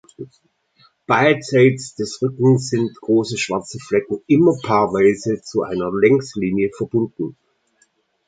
Beidseits 1.05 1.93
des 1.99 2.17
Rückens 2.23 2.69
sind 2.69 2.95
große 3.01 3.37
schwarze 3.37 3.77
Flecken 3.77 4.23
immer 4.25 4.57
paarweise 4.59 5.43
zu 5.43 5.61
einer 5.61 5.91
Längslinie 5.93 6.71
verbunden. 6.75 7.37